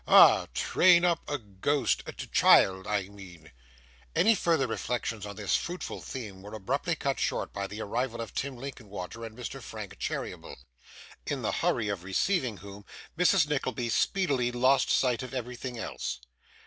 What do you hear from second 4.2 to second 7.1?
further reflections on this fruitful theme were abruptly